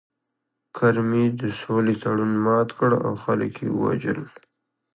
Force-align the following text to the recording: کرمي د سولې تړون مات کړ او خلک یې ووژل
کرمي 0.77 1.25
د 1.39 1.41
سولې 1.61 1.95
تړون 2.03 2.33
مات 2.45 2.69
کړ 2.79 2.91
او 3.05 3.13
خلک 3.23 3.53
یې 3.63 3.69
ووژل 3.71 4.19